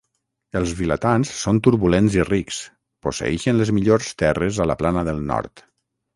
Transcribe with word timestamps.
Els 0.59 0.71
vilatans 0.77 1.33
són 1.41 1.59
turbulents 1.67 2.15
i 2.21 2.25
rics, 2.31 2.63
posseeixen 3.09 3.61
les 3.61 3.75
millors 3.81 4.09
terres 4.25 4.61
a 4.61 4.69
la 4.73 4.79
plana 4.83 5.07
del 5.13 5.23
nord. 5.31 5.65